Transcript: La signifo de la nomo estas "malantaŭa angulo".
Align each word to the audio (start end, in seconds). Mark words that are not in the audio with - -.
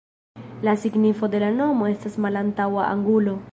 La 0.63 0.75
signifo 0.83 1.29
de 1.35 1.43
la 1.45 1.51
nomo 1.59 1.91
estas 1.91 2.19
"malantaŭa 2.27 2.91
angulo". 2.97 3.41